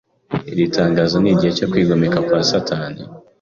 [0.51, 3.01] Iri tangazo ni igihe cyo kwigomeka kwa Satani